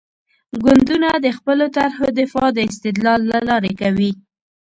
[0.63, 4.11] ګوندونه د خپلو طرحو دفاع د استدلال له لارې کوي.